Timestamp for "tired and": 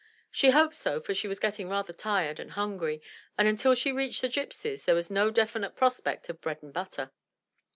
1.93-2.53